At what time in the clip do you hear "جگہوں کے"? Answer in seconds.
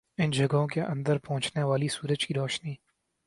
0.31-0.81